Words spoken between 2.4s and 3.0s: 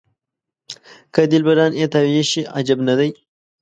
عجب نه